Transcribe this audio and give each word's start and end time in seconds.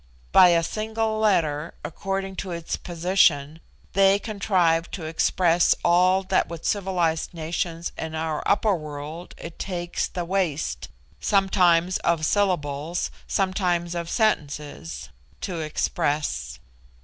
By 0.31 0.47
a 0.47 0.63
single 0.63 1.19
letter, 1.19 1.75
according 1.85 2.35
to 2.37 2.49
its 2.49 2.75
position, 2.75 3.59
they 3.93 4.17
contrive 4.17 4.89
to 4.89 5.05
express 5.05 5.75
all 5.85 6.23
that 6.23 6.47
with 6.49 6.65
civilised 6.65 7.35
nations 7.35 7.91
in 7.99 8.15
our 8.15 8.41
upper 8.47 8.73
world 8.73 9.35
it 9.37 9.59
takes 9.59 10.07
the 10.07 10.25
waste, 10.25 10.89
sometimes 11.19 11.97
of 11.97 12.25
syllables, 12.25 13.11
sometimes 13.27 13.93
of 13.93 14.09
sentences, 14.09 15.09
to 15.41 15.59
express. 15.59 16.57